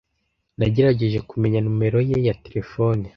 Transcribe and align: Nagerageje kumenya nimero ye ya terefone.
Nagerageje 0.57 1.19
kumenya 1.29 1.59
nimero 1.61 1.99
ye 2.09 2.17
ya 2.27 2.35
terefone. 2.43 3.05